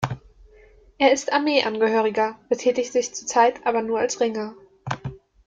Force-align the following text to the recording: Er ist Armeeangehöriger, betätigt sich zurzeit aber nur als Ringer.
Er 0.97 1.11
ist 1.11 1.31
Armeeangehöriger, 1.31 2.35
betätigt 2.49 2.91
sich 2.91 3.13
zurzeit 3.13 3.63
aber 3.67 3.83
nur 3.83 3.99
als 3.99 4.19
Ringer. 4.19 4.55